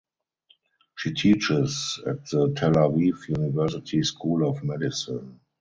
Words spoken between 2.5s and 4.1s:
Tel Aviv University